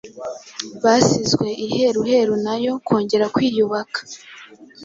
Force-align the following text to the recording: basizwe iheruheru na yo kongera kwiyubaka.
basizwe 0.83 1.47
iheruheru 1.65 2.33
na 2.45 2.55
yo 2.63 2.73
kongera 2.85 3.25
kwiyubaka. 3.35 3.99